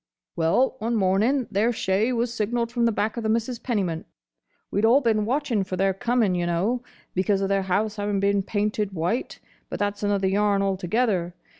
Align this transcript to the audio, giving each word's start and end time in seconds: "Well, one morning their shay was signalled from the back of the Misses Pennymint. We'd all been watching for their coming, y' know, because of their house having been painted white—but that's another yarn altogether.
"Well, 0.35 0.77
one 0.79 0.95
morning 0.95 1.45
their 1.51 1.71
shay 1.71 2.11
was 2.11 2.33
signalled 2.33 2.71
from 2.71 2.85
the 2.85 2.91
back 2.91 3.17
of 3.17 3.21
the 3.21 3.29
Misses 3.29 3.59
Pennymint. 3.59 4.07
We'd 4.71 4.83
all 4.83 4.99
been 4.99 5.25
watching 5.25 5.63
for 5.63 5.75
their 5.77 5.93
coming, 5.93 6.33
y' 6.33 6.43
know, 6.45 6.81
because 7.13 7.39
of 7.39 7.49
their 7.49 7.61
house 7.69 7.97
having 7.97 8.19
been 8.19 8.41
painted 8.41 8.93
white—but 8.93 9.77
that's 9.77 10.01
another 10.01 10.25
yarn 10.25 10.63
altogether. 10.63 11.35